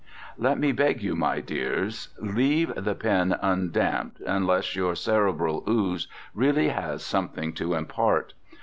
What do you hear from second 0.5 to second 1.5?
me beg you, my